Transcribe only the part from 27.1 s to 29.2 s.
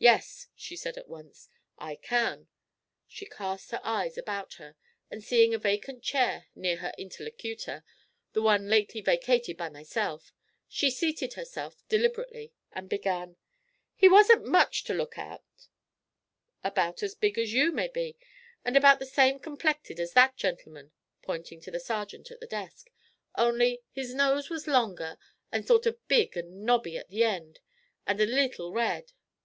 the end, an' a leetle red.